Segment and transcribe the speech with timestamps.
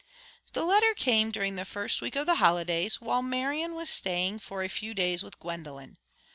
[0.53, 4.63] This letter came during the first week of the holidays, while Marian was staying for
[4.63, 5.99] a few days with Gwendolen.